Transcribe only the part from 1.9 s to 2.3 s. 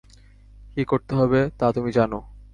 জানো।